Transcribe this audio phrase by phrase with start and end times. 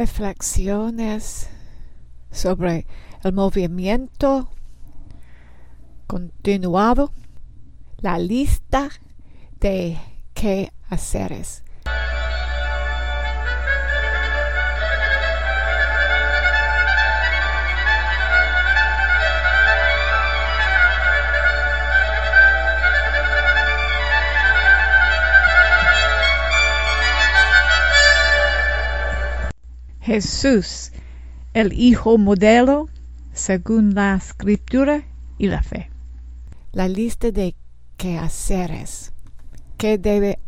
[0.00, 1.46] reflexiones
[2.30, 2.86] sobre
[3.22, 4.48] el movimiento
[6.06, 7.12] continuado,
[7.98, 8.88] la lista
[9.60, 9.98] de
[10.32, 11.64] qué haceres.
[30.10, 30.90] Jesús,
[31.54, 32.88] el Hijo modelo,
[33.32, 35.04] según la escritura
[35.38, 35.88] y la fe.
[36.72, 37.54] La lista de
[37.96, 39.12] quehaceres.
[39.76, 40.40] ¿Qué debe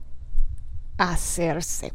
[0.98, 1.92] hacerse?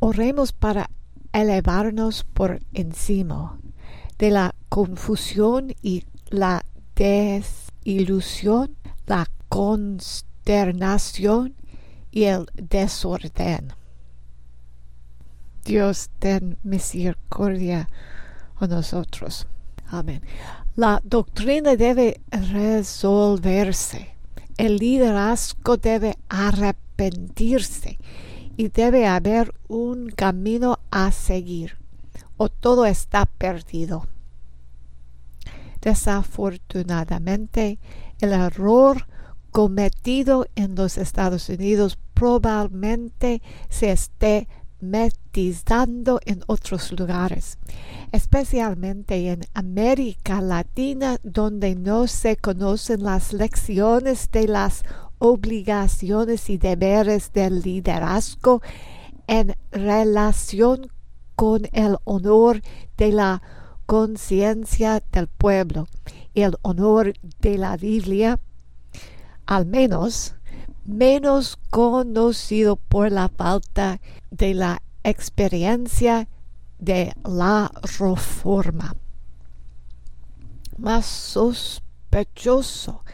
[0.00, 0.90] Oremos para
[1.32, 3.60] elevarnos por encima
[4.18, 6.64] de la confusión y la
[6.96, 8.74] desilusión,
[9.06, 11.54] la consternación
[12.10, 13.72] y el desorden.
[15.64, 17.88] Dios ten misericordia
[18.56, 19.46] a nosotros.
[19.86, 20.22] Amén.
[20.76, 24.14] La doctrina debe resolverse.
[24.56, 27.98] El liderazgo debe arrepentirse
[28.56, 31.84] y debe haber un camino a seguir
[32.36, 34.06] o todo está perdido.
[35.80, 37.78] Desafortunadamente,
[38.20, 39.06] el error
[39.50, 44.48] cometido en los Estados Unidos probablemente se esté
[44.90, 47.58] metizando en otros lugares,
[48.12, 54.84] especialmente en América Latina, donde no se conocen las lecciones de las
[55.18, 58.62] obligaciones y deberes del liderazgo
[59.26, 60.88] en relación
[61.34, 62.62] con el honor
[62.96, 63.42] de la
[63.86, 65.88] conciencia del pueblo
[66.32, 68.40] y el honor de la Biblia,
[69.46, 70.34] al menos
[70.84, 76.28] menos conocido por la falta de la experiencia
[76.78, 78.94] de la reforma.
[80.76, 83.04] Más sospechoso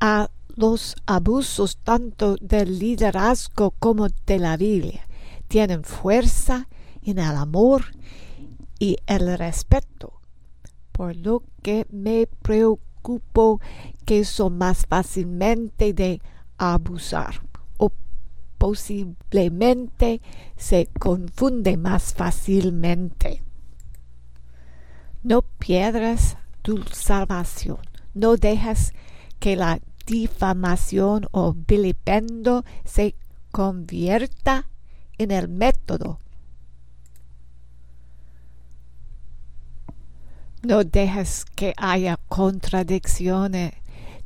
[0.00, 5.06] a los abusos tanto del liderazgo como de la Biblia.
[5.48, 6.68] Tienen fuerza
[7.02, 7.84] en el amor
[8.78, 10.20] y el respeto,
[10.92, 13.60] por lo que me preocupo
[14.04, 16.20] que son más fácilmente de
[16.60, 17.40] abusar
[17.78, 17.90] o
[18.58, 20.20] posiblemente
[20.56, 23.42] se confunde más fácilmente.
[25.22, 27.78] No pierdas tu salvación,
[28.12, 28.92] no dejas
[29.38, 33.14] que la difamación o vilipendo se
[33.50, 34.68] convierta
[35.16, 36.20] en el método.
[40.62, 43.72] No dejes que haya contradicciones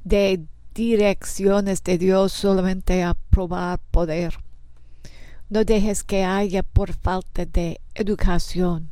[0.02, 4.38] de direcciones de Dios solamente a probar poder.
[5.48, 8.88] No dejes que haya por falta de educación,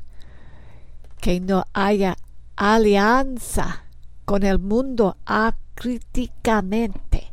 [1.20, 2.16] que no haya
[2.56, 3.84] alianza
[4.24, 7.32] con el mundo acríticamente.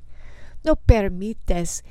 [0.64, 1.84] No permites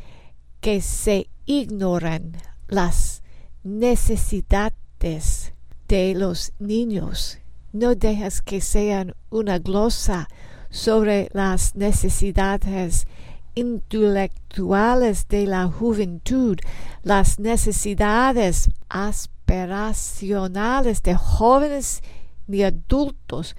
[0.61, 2.37] que se ignoren
[2.67, 3.23] las
[3.63, 5.53] necesidades
[5.87, 7.39] de los niños.
[7.73, 10.29] No dejes que sean una glosa
[10.71, 13.07] sobre las necesidades
[13.55, 16.59] intelectuales de la juventud,
[17.03, 22.03] las necesidades aspiracionales de jóvenes
[22.47, 23.57] y adultos,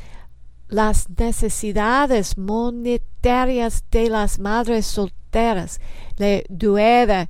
[0.67, 5.81] las necesidades monetarias de las madres solteras,
[6.17, 7.29] la duda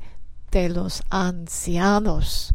[0.52, 2.54] de los ancianos.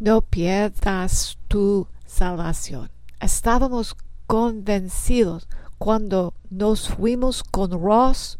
[0.00, 2.88] No pierdas tu salvación.
[3.20, 3.96] Estábamos
[4.28, 8.38] convencidos cuando nos fuimos con Ross,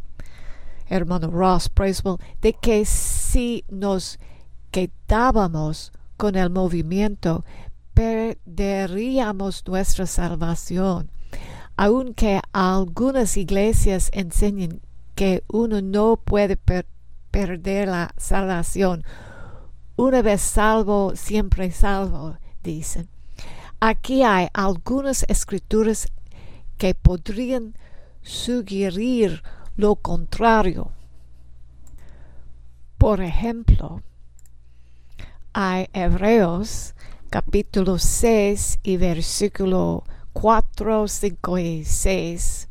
[0.87, 4.21] hermano Ross Bracewell, de que si nos
[4.71, 7.45] quedábamos con el movimiento,
[7.95, 11.11] perderíamos nuestra salvación.
[11.77, 14.81] Aunque algunas iglesias enseñan
[15.15, 16.59] que uno no puede
[17.31, 19.05] perder la salvación,
[19.97, 23.09] una vez salvo, siempre salvo, dicen.
[23.81, 26.09] Aquí hay algunas escrituras
[26.79, 27.77] que podrían
[28.23, 29.45] sugerir
[29.77, 30.91] lo contrario.
[32.99, 34.03] Por ejemplo,
[35.53, 36.97] hay Hebreos
[37.31, 40.03] capítulo 6 y versículo
[40.33, 42.69] 4, 5 y 6.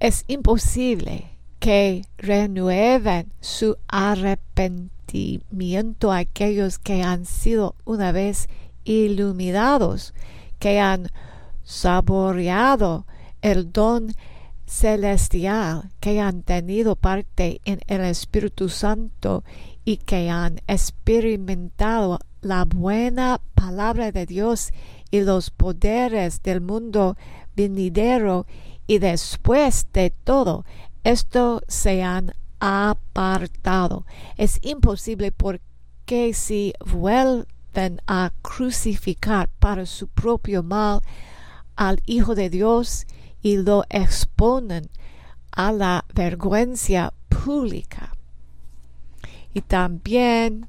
[0.00, 1.30] Es imposible
[1.60, 8.50] que renueven su arrepentimiento aquellos que han sido una vez
[8.84, 10.14] iluminados
[10.58, 11.08] que han
[11.62, 13.06] saboreado
[13.42, 14.14] el don
[14.66, 19.44] celestial que han tenido parte en el Espíritu Santo
[19.84, 24.72] y que han experimentado la buena palabra de Dios
[25.10, 27.16] y los poderes del mundo
[27.54, 28.46] venidero
[28.86, 30.64] y después de todo
[31.04, 34.06] esto se han apartado.
[34.36, 36.72] Es imposible porque si
[38.06, 41.00] a crucificar para su propio mal
[41.74, 43.06] al Hijo de Dios
[43.42, 44.88] y lo exponen
[45.50, 48.12] a la vergüenza pública.
[49.52, 50.68] Y también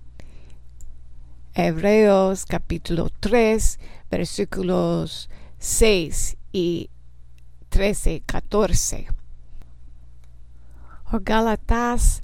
[1.53, 3.79] Hebreos capítulo 3
[4.09, 5.29] versículos
[5.59, 6.89] 6 y
[7.69, 9.07] 13, 14.
[11.11, 12.23] O Galatas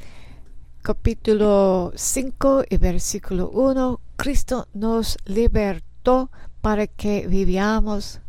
[0.81, 6.31] capítulo 5 y versículo 1, Cristo nos libertó
[6.61, 8.19] para que vivamos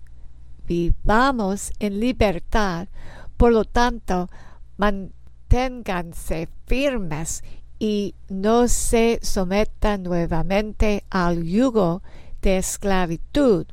[0.67, 2.89] vivamos en libertad.
[3.37, 4.29] Por lo tanto,
[4.77, 7.43] manténganse firmes
[7.79, 12.03] y no se sometan nuevamente al yugo
[12.41, 13.67] de esclavitud.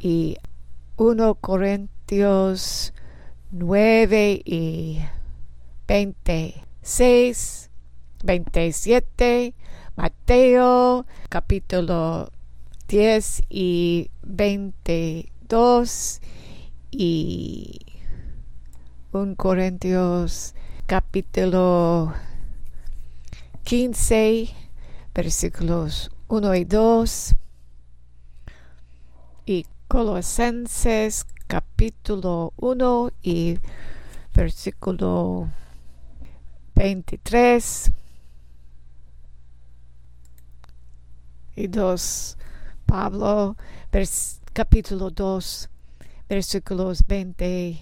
[0.00, 0.36] Y
[0.96, 2.92] 1 Corintios
[3.50, 5.00] 9 y
[5.88, 7.70] 26,
[8.22, 9.54] 27,
[9.96, 12.30] Mateo capítulo
[12.88, 16.20] 10 y 22
[16.90, 17.80] y
[19.12, 20.54] 1 Corintios
[20.86, 22.12] capítulo
[23.64, 24.50] 15
[25.14, 27.34] versículos 1 y 2
[29.46, 33.58] y Colosenses capítulo 1 y
[34.34, 35.48] versículo
[36.78, 37.90] 23
[41.56, 42.38] y 2
[42.86, 43.56] Pablo,
[44.52, 45.68] capítulo 2,
[46.28, 47.80] versículos 20,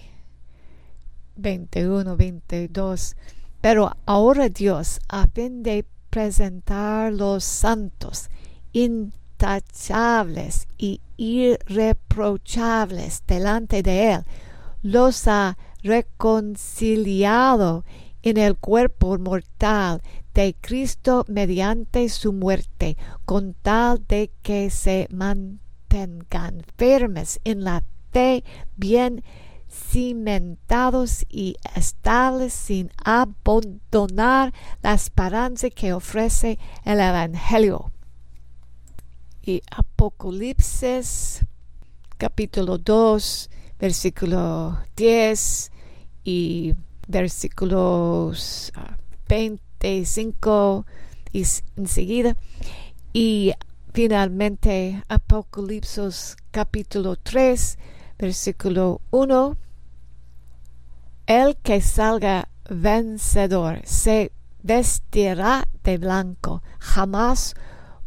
[1.35, 3.15] 21, 22.
[3.61, 8.31] Pero ahora Dios, a fin de presentar los santos,
[8.73, 14.23] intachables y irreprochables delante de Él,
[14.81, 17.83] los ha reconciliado
[18.29, 20.01] en el cuerpo mortal
[20.33, 28.43] de Cristo mediante su muerte, con tal de que se mantengan firmes en la fe,
[28.75, 29.23] bien
[29.69, 37.91] cimentados y estables sin abandonar la esperanza que ofrece el Evangelio.
[39.41, 41.45] Y Apocalipsis
[42.17, 45.71] capítulo 2, versículo 10
[46.25, 46.73] y
[47.07, 48.71] versículos
[49.27, 49.61] 20
[50.05, 50.85] 5
[51.31, 51.45] y
[51.75, 52.35] enseguida.
[53.13, 53.53] Y
[53.93, 57.77] finalmente Apocalipsis capítulo 3,
[58.17, 59.57] versículo 1.
[61.27, 64.31] El que salga vencedor se
[64.63, 66.63] vestirá de blanco.
[66.79, 67.53] Jamás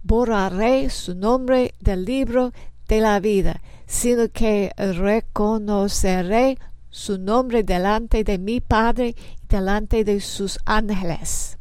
[0.02, 2.52] borraré su nombre del libro
[2.88, 6.58] de la vida, sino que reconoceré
[6.90, 11.58] su nombre delante de mi Padre y delante de sus ángeles.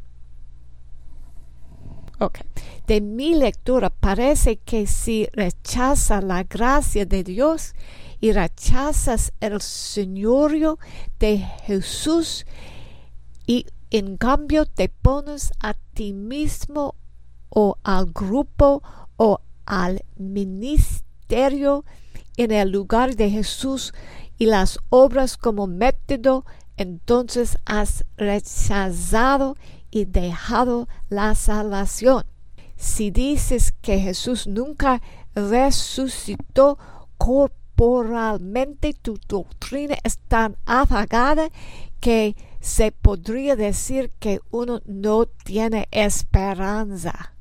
[2.19, 2.39] Ok.
[2.87, 7.73] De mi lectura parece que si rechazas la gracia de Dios
[8.19, 10.79] y rechazas el señorio
[11.19, 12.45] de Jesús
[13.45, 16.95] y en cambio te pones a ti mismo
[17.49, 18.83] o al grupo
[19.15, 21.85] o al ministerio
[22.37, 23.93] en el lugar de Jesús
[24.39, 26.45] y las obras como método,
[26.77, 29.57] entonces has rechazado
[29.91, 32.23] y dejado la salvación.
[32.77, 35.01] Si dices que Jesús nunca
[35.35, 36.79] resucitó
[37.17, 41.49] corporalmente, tu doctrina es tan apagada
[41.99, 47.33] que se podría decir que uno no tiene esperanza.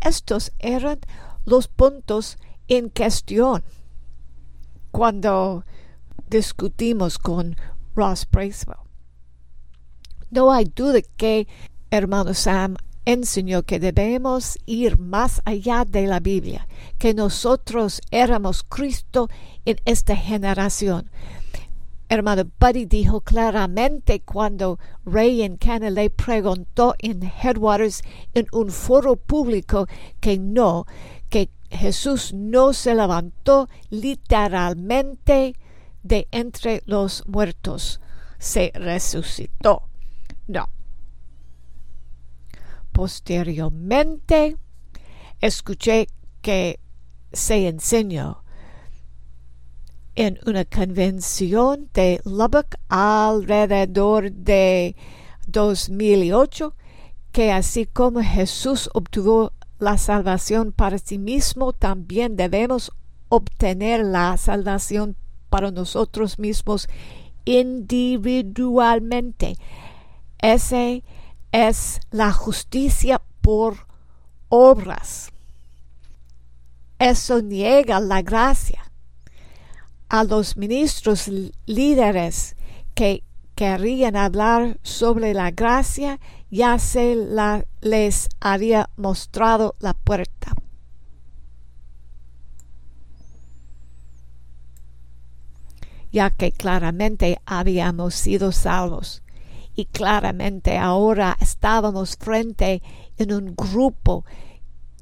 [0.00, 1.00] Estos eran
[1.48, 2.36] los puntos
[2.68, 3.64] en cuestión
[4.90, 5.64] cuando
[6.28, 7.56] discutimos con
[7.94, 8.78] Ross Bracewell.
[10.30, 11.48] No hay duda que
[11.90, 12.76] hermano Sam
[13.06, 19.30] enseñó que debemos ir más allá de la Biblia, que nosotros éramos Cristo
[19.64, 21.10] en esta generación.
[22.10, 28.02] Hermano Buddy dijo claramente cuando Ray en Canada le preguntó en Headwaters
[28.32, 29.86] en un foro público
[30.20, 30.86] que no,
[31.28, 35.54] que Jesús no se levantó literalmente
[36.02, 38.00] de entre los muertos
[38.38, 39.82] se resucitó.
[40.46, 40.68] No.
[42.92, 44.56] Posteriormente,
[45.40, 46.08] escuché
[46.40, 46.80] que
[47.32, 48.42] se enseñó
[50.14, 54.96] en una convención de Lubbock alrededor de
[55.46, 56.74] 2008
[57.30, 62.92] que así como Jesús obtuvo la salvación para sí mismo, también debemos
[63.28, 65.16] obtener la salvación
[65.50, 66.88] para nosotros mismos
[67.44, 69.56] individualmente.
[70.38, 71.00] Esa
[71.52, 73.86] es la justicia por
[74.48, 75.30] obras.
[76.98, 78.90] Eso niega la gracia.
[80.08, 81.30] A los ministros
[81.66, 82.56] líderes
[82.94, 83.22] que
[83.58, 90.52] querían hablar sobre la gracia, ya se la, les había mostrado la puerta.
[96.10, 99.22] ya que claramente habíamos sido salvos
[99.74, 102.80] y claramente ahora estábamos frente
[103.18, 104.24] en un grupo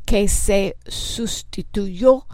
[0.05, 2.27] que se sustituyó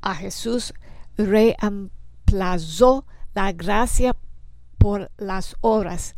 [0.00, 0.72] a Jesús,
[1.18, 4.16] reemplazó la gracia
[4.78, 6.14] por las obras,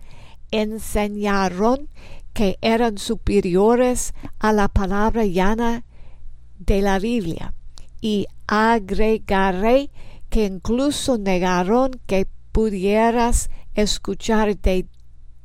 [0.51, 1.89] enseñaron
[2.33, 5.85] que eran superiores a la palabra llana
[6.59, 7.55] de la Biblia
[8.01, 9.91] y agregaré
[10.29, 14.87] que incluso negaron que pudieras escuchar de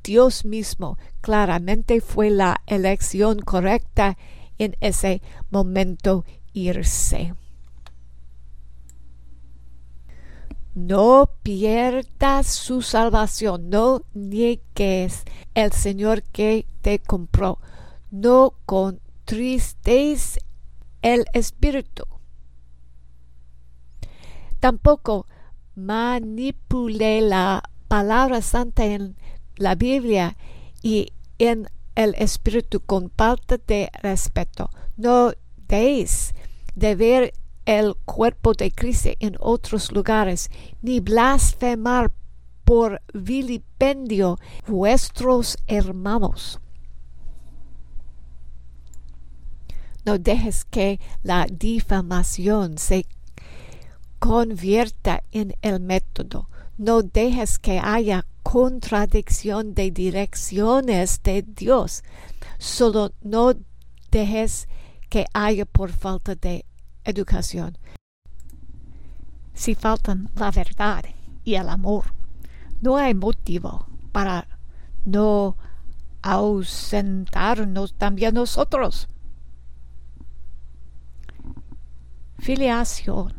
[0.04, 0.98] Dios mismo.
[1.22, 4.18] Claramente fue la elección correcta
[4.58, 7.34] en ese momento irse.
[10.76, 17.60] No pierdas su salvación, no niegues el Señor que te compró,
[18.10, 20.40] no contristéis
[21.04, 22.06] el Espíritu.
[24.60, 25.28] Tampoco
[25.76, 29.16] manipule la palabra santa en
[29.56, 30.38] la Biblia
[30.82, 34.72] y en el Espíritu con falta de respeto.
[34.98, 35.32] No
[35.68, 36.34] deis
[36.74, 37.34] de ver
[37.66, 40.50] el cuerpo de Cristo en otros lugares,
[40.82, 42.12] ni blasfemar
[42.64, 46.60] por vilipendio vuestros hermanos.
[50.06, 53.06] No dejes que la difamación se
[54.20, 56.50] convierta en el método.
[56.78, 62.04] No dejes que haya contradicción de direcciones de Dios.
[62.60, 63.54] Solo no
[64.12, 64.68] dejes
[65.10, 66.66] que haya por falta de
[67.06, 67.78] educación.
[69.54, 71.06] Si faltan la verdad
[71.44, 72.14] y el amor,
[72.82, 74.48] no hay motivo para
[75.06, 75.58] no
[76.22, 79.08] ausentarnos también nosotros.
[82.40, 83.34] Filiación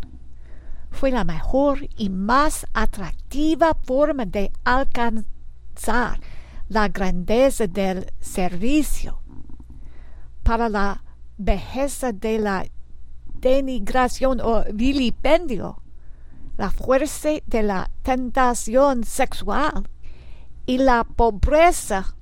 [0.91, 6.21] fue la mejor y más atractiva forma de alcanzar
[6.69, 9.21] la grandeza del servicio.
[10.43, 11.05] Para la
[11.37, 12.67] vejeza de la
[13.41, 15.83] denigración o vilipendio,
[16.57, 19.89] la fuerza de la tentación sexual
[20.65, 22.15] y la pobreza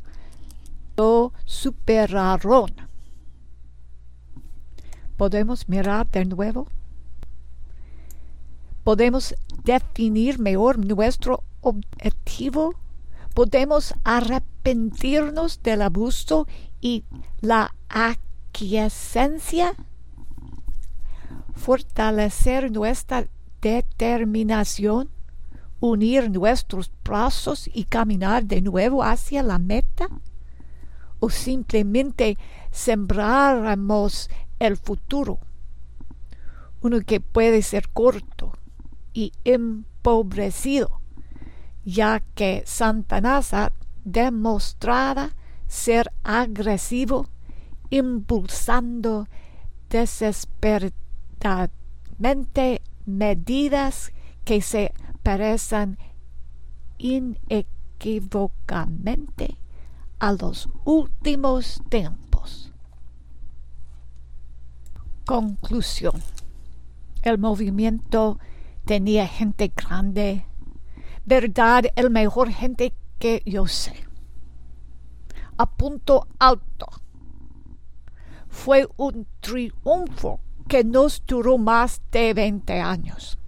[0.97, 2.71] lo superaron.
[5.17, 6.69] ¿Podemos mirar de nuevo?
[8.85, 12.75] podemos definir mejor nuestro objetivo,
[13.33, 16.47] podemos arrepentirnos del abuso
[16.81, 17.05] y
[17.41, 19.75] la aquiescencia,
[21.55, 23.27] fortalecer nuestra
[23.61, 25.09] determinación,
[25.81, 30.09] unir nuestros brazos y caminar de nuevo hacia la meta,
[31.21, 32.37] o simplemente
[32.71, 35.39] sembráramos el futuro,
[36.83, 38.53] uno que puede ser corto
[39.15, 41.01] y empobrecido,
[41.85, 43.73] ya que Santa
[44.05, 45.31] demostraba
[45.67, 47.27] ser agresivo,
[47.91, 49.29] impulsando
[53.07, 54.13] medidas
[54.45, 55.99] que se parecen
[56.99, 59.59] inequívocamente
[60.19, 62.73] a los últimos tiempos.
[65.27, 66.23] Conclusión.
[67.23, 68.39] El movimiento
[68.85, 70.45] tenía gente grande,
[71.25, 73.95] verdad, el mejor gente que yo sé.
[75.57, 76.87] A punto alto.
[78.49, 83.39] Fue un triunfo que nos duró más de 20 años,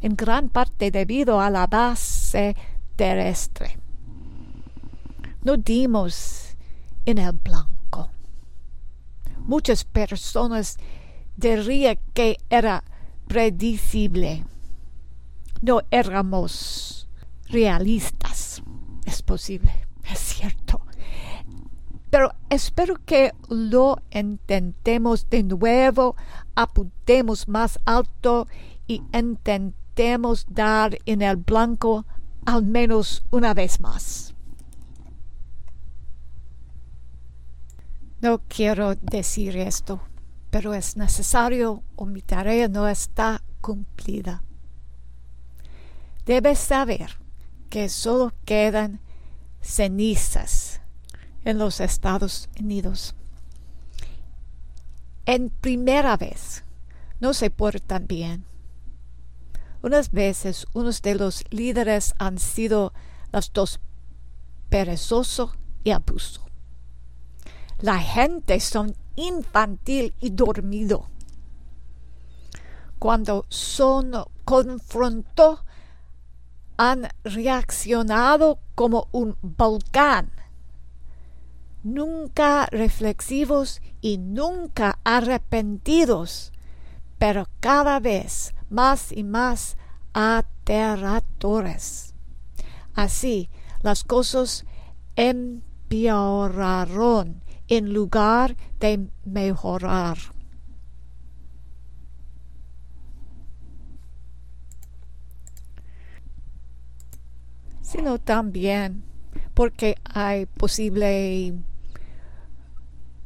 [0.00, 2.56] en gran parte debido a la base
[2.96, 3.78] terrestre.
[5.42, 6.56] No dimos
[7.06, 8.10] en el blanco.
[9.38, 10.76] Muchas personas
[11.36, 12.84] dirían que era
[13.26, 14.44] predecible.
[15.62, 17.08] No éramos
[17.48, 18.62] realistas.
[19.06, 19.72] Es posible,
[20.04, 20.82] es cierto.
[22.10, 26.16] Pero espero que lo intentemos de nuevo
[26.56, 28.48] apuntemos más alto
[28.88, 32.04] y intentemos dar en el blanco
[32.44, 34.34] al menos una vez más.
[38.20, 40.00] No quiero decir esto,
[40.50, 44.42] pero es necesario o mi tarea no está cumplida.
[46.26, 47.18] Debes saber
[47.70, 49.00] que solo quedan
[49.62, 50.79] cenizas
[51.50, 53.14] en los Estados Unidos.
[55.26, 56.64] En primera vez
[57.20, 58.44] no se portan bien.
[59.82, 62.92] Unas veces unos de los líderes han sido
[63.32, 63.80] los dos
[64.68, 65.52] perezoso
[65.84, 66.46] y abuso.
[67.80, 71.08] La gente son infantil y dormido.
[72.98, 74.12] Cuando son
[74.44, 75.64] confrontó
[76.76, 80.30] han reaccionado como un volcán,
[81.82, 86.52] nunca reflexivos y nunca arrepentidos,
[87.18, 89.76] pero cada vez más y más
[90.12, 92.14] aterradores.
[92.94, 93.48] Así
[93.82, 94.64] las cosas
[95.16, 100.18] empeoraron en lugar de mejorar.
[107.90, 109.02] sino también
[109.52, 111.54] porque hay posible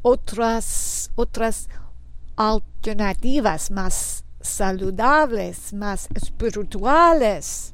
[0.04, 1.70] otras otras
[2.36, 7.72] alternativas más saludables, más espirituales,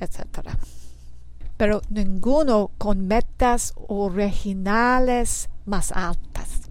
[0.00, 0.48] etc.
[1.58, 6.70] Pero ninguno con metas originales más altas.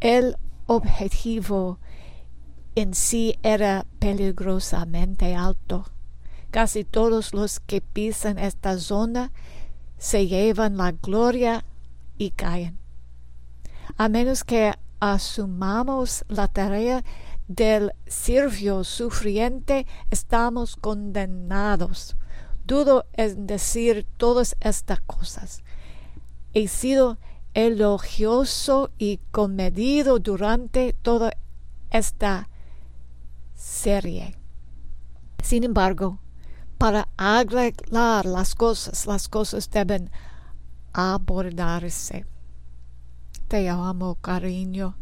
[0.00, 1.78] El objetivo
[2.74, 5.84] en sí era peligrosamente alto.
[6.50, 9.32] Casi todos los que pisan esta zona
[10.00, 11.62] se llevan la gloria
[12.16, 12.78] y caen.
[13.98, 17.04] A menos que asumamos la tarea
[17.48, 22.16] del sirvio sufriente, estamos condenados.
[22.64, 25.62] Dudo en decir todas estas cosas.
[26.54, 27.18] He sido
[27.52, 31.32] elogioso y comedido durante toda
[31.90, 32.48] esta
[33.54, 34.34] serie.
[35.42, 36.20] Sin embargo,
[36.80, 40.10] para arreglar las cosas, las cosas deben
[40.94, 42.24] abordarse.
[43.48, 44.96] Te amo, cariño.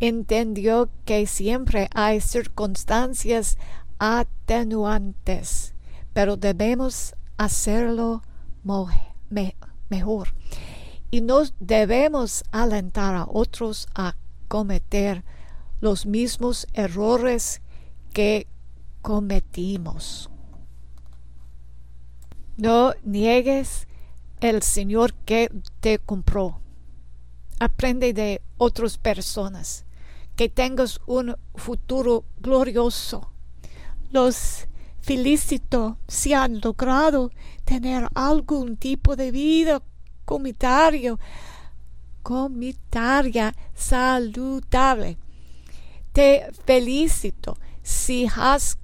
[0.00, 3.58] Entendió que siempre hay circunstancias
[3.98, 5.74] atenuantes,
[6.14, 8.22] pero debemos hacerlo
[9.90, 10.28] mejor.
[11.10, 14.16] Y nos debemos alentar a otros a
[14.48, 15.22] cometer
[15.82, 17.60] los mismos errores
[18.14, 18.46] que
[19.02, 20.30] cometimos.
[22.56, 23.86] No niegues
[24.40, 26.60] el Señor que te compró.
[27.58, 29.84] Aprende de otras personas.
[30.36, 33.30] Que tengas un futuro glorioso.
[34.10, 34.66] Los
[35.00, 37.30] felicito si han logrado
[37.64, 39.82] tener algún tipo de vida
[40.24, 41.18] comunitario,
[42.22, 45.16] comunitaria saludable
[46.16, 48.78] te felicito si has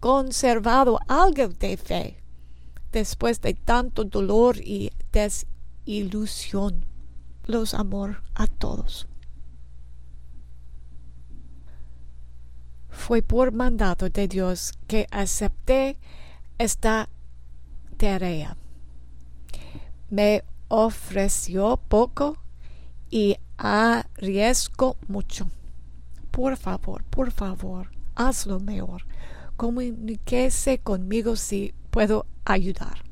[0.00, 2.23] conservado algo de fe
[2.94, 6.86] después de tanto dolor y desilusión.
[7.44, 9.06] Los amor a todos.
[12.88, 15.98] Fue por mandato de Dios que acepté
[16.56, 17.10] esta
[17.98, 18.56] tarea.
[20.08, 22.38] Me ofreció poco
[23.10, 25.48] y arriesgo mucho
[26.34, 29.06] por favor, por favor, hazlo mejor.
[29.56, 33.04] Comuníquese conmigo si puedo ayudar.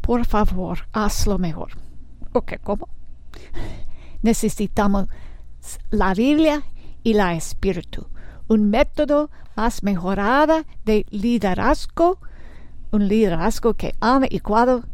[0.00, 1.72] Por favor, hazlo mejor.
[2.32, 2.88] Ok, ¿cómo?
[4.22, 5.08] Necesitamos
[5.90, 6.62] la Biblia
[7.02, 8.06] y la Espíritu.
[8.46, 12.20] Un método más mejorado de liderazgo.
[12.92, 14.84] Un liderazgo que ame y cuidado,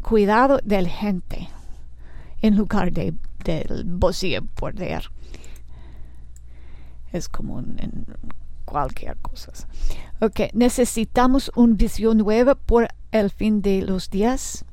[0.00, 1.50] cuidado de la gente
[2.40, 3.12] en lugar de
[3.44, 5.10] del bolsillo poder.
[7.12, 8.06] Es como en
[8.66, 9.52] cualquier cosa.
[10.20, 14.66] Ok, necesitamos una visión nueva por el fin de los días.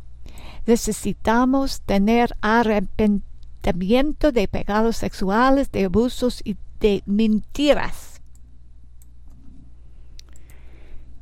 [0.65, 8.21] Necesitamos tener arrepentimiento de pecados sexuales, de abusos y de mentiras.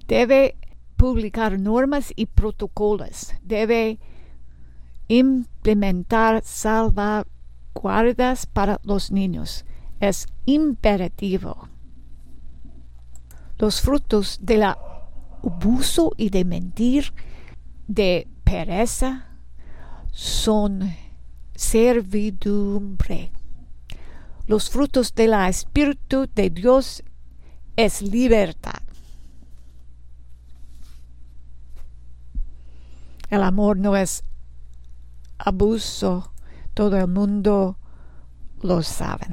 [0.07, 0.55] Debe
[0.97, 3.33] publicar normas y protocolos.
[3.43, 3.99] Debe
[5.07, 9.65] implementar salvaguardas para los niños.
[9.99, 11.67] Es imperativo.
[13.61, 17.13] Los frutos del abuso y de mentir,
[17.87, 19.37] de pereza
[20.11, 20.95] son
[21.53, 23.31] servidumbre.
[24.47, 27.03] Los frutos del Espíritu de Dios
[27.75, 28.81] es libertad.
[33.29, 34.23] El amor no es
[35.37, 36.33] abuso,
[36.73, 37.77] todo el mundo
[38.63, 39.27] lo sabe.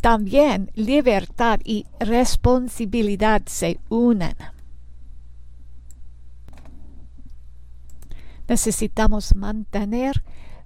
[0.00, 4.34] También libertad y responsabilidad se unen.
[8.48, 10.24] Necesitamos mantener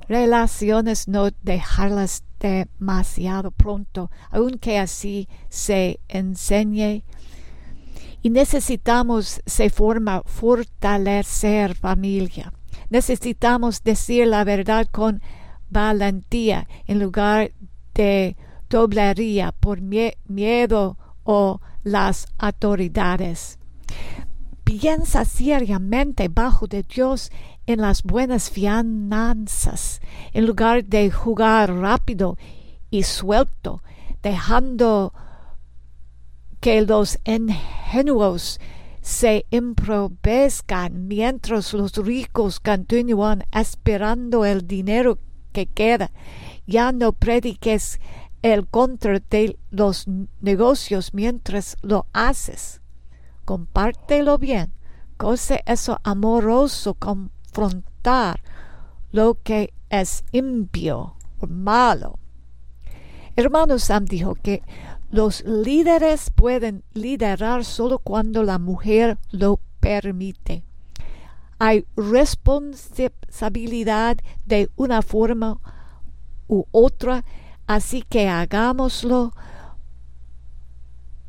[0.09, 7.03] relaciones, no dejarlas demasiado pronto, aunque así se enseñe.
[8.23, 12.53] Y necesitamos se forma fortalecer familia.
[12.88, 15.20] Necesitamos decir la verdad con
[15.68, 17.53] valentía en lugar
[17.94, 18.37] de
[18.75, 23.61] doblería por miedo o las autoridades.
[24.65, 27.31] Piensa seriamente bajo de Dios
[27.67, 30.01] en las buenas finanzas,
[30.33, 32.37] en lugar de jugar rápido
[32.91, 33.81] y suelto,
[34.25, 35.13] dejando
[36.59, 38.59] que los ingenuos
[39.03, 45.21] se improvescan mientras los ricos continúan esperando el dinero
[45.53, 46.11] que queda.
[46.67, 48.01] Ya no prediques
[48.45, 50.07] el contra de los
[50.43, 52.83] negocios mientras lo haces.
[53.47, 54.71] Compártelo bien.
[55.17, 58.43] Cosa eso amoroso confrontar
[59.13, 62.19] lo que es impio o malo.
[63.35, 64.63] Hermano Sam dijo que
[65.11, 70.65] los líderes pueden liderar solo cuando la mujer lo permite.
[71.59, 75.59] Hay responsabilidad de una forma
[76.47, 77.25] u otra
[77.66, 79.33] Así que hagámoslo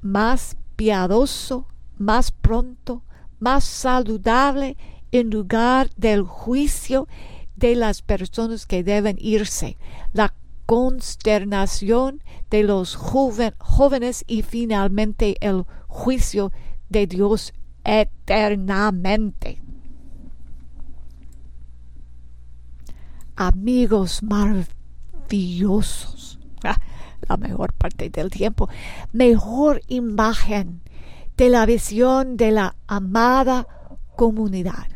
[0.02, 1.68] más piadoso,
[1.98, 3.04] más pronto,
[3.40, 4.76] más saludable
[5.12, 7.08] en lugar del juicio
[7.56, 9.78] de las personas que deben irse,
[10.14, 10.34] la
[10.66, 16.52] consternación de los jóvenes y finalmente el juicio
[16.90, 19.62] de Dios eternamente.
[23.36, 26.25] Amigos maravillosos,
[27.28, 28.70] la mejor parte del tiempo,
[29.12, 30.82] mejor imagen
[31.38, 33.68] de la visión de la amada
[34.16, 34.88] comunidad,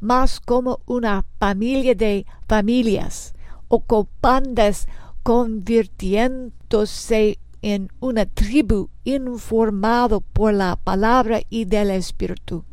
[0.00, 3.34] más como una familia de familias
[3.68, 4.86] o copandas
[5.22, 12.64] convirtiéndose en una tribu informado por la palabra y del espíritu.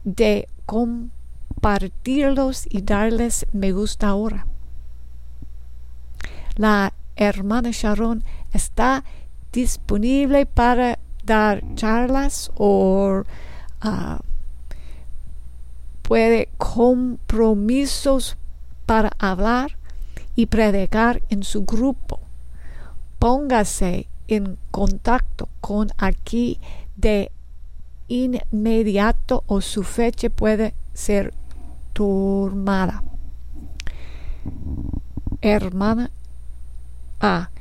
[0.04, 4.48] de compartirlos y darles me gusta ahora.
[6.58, 9.06] La hermana Sharon está
[9.52, 13.24] disponible para dar charlas o
[13.84, 14.18] uh,
[16.02, 18.38] puede compromisos
[18.86, 19.78] para hablar
[20.36, 22.20] y predicar en su grupo.
[23.20, 26.60] Póngase en contacto con aquí
[26.96, 27.32] de
[28.08, 31.34] inmediato o su fecha puede ser
[31.94, 33.04] tomada.
[35.42, 36.12] Hermana
[37.20, 37.52] a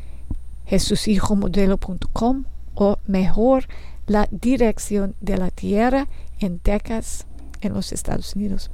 [0.71, 3.67] jesushijomodelo.com o mejor
[4.07, 7.27] la dirección de la tierra en Texas,
[7.61, 8.71] en los Estados Unidos.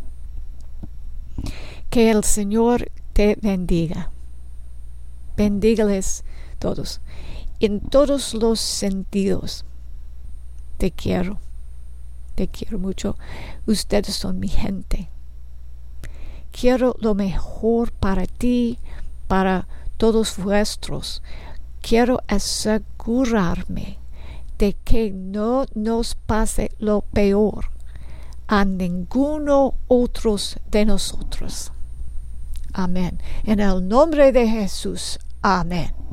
[1.91, 4.11] Que el Señor te bendiga.
[5.37, 6.25] Bendígales
[6.59, 7.01] todos.
[7.61, 9.65] En todos los sentidos.
[10.77, 11.39] Te quiero.
[12.35, 13.17] Te quiero mucho.
[13.67, 15.09] Ustedes son mi gente.
[16.53, 18.79] Quiero lo mejor para ti,
[19.27, 21.23] para todos vuestros.
[21.87, 23.99] Quiero asegurarme
[24.59, 27.71] de que no nos pase lo peor
[28.49, 31.71] a ninguno otros de nosotros.
[32.73, 33.21] Amén.
[33.45, 35.21] En el nombre de Jesús.
[35.43, 36.06] Amén.